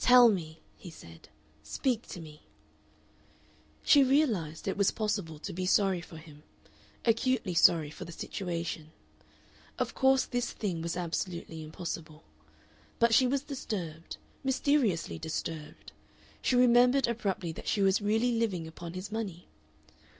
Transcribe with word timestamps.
"Tell 0.00 0.28
me," 0.28 0.60
he 0.76 0.90
said; 0.90 1.28
"speak 1.62 2.02
to 2.08 2.20
me." 2.20 2.48
She 3.84 4.02
realized 4.02 4.66
it 4.66 4.76
was 4.76 4.90
possible 4.90 5.38
to 5.38 5.52
be 5.52 5.66
sorry 5.66 6.00
for 6.00 6.16
him 6.16 6.42
acutely 7.04 7.54
sorry 7.54 7.88
for 7.88 8.04
the 8.04 8.10
situation. 8.10 8.90
Of 9.78 9.94
course 9.94 10.24
this 10.24 10.50
thing 10.50 10.82
was 10.82 10.96
absolutely 10.96 11.62
impossible. 11.62 12.24
But 12.98 13.14
she 13.14 13.28
was 13.28 13.42
disturbed, 13.42 14.16
mysteriously 14.42 15.16
disturbed. 15.16 15.92
She 16.42 16.56
remembered 16.56 17.06
abruptly 17.06 17.52
that 17.52 17.68
she 17.68 17.80
was 17.80 18.02
really 18.02 18.32
living 18.32 18.66
upon 18.66 18.94
his 18.94 19.12
money. 19.12 19.46